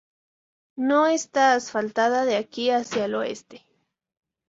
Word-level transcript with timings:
No 0.79 1.05
está 1.05 1.53
asfaltada 1.53 2.25
de 2.25 2.35
aquí 2.35 2.71
hacia 2.71 3.05
el 3.05 3.13
oeste. 3.13 3.67